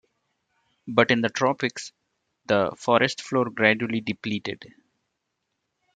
But 0.87 1.11
in 1.11 1.21
the 1.21 1.29
tropics 1.29 1.91
the 2.47 2.71
forest 2.75 3.21
floor 3.21 3.51
gradually 3.51 4.01
depleted. 4.01 4.73